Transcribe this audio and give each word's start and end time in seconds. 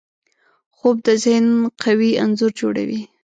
خوب 0.77 0.95
د 1.07 1.09
ذهن 1.23 1.47
قوي 1.83 2.11
انځور 2.23 2.51
جوړوي 2.59 3.01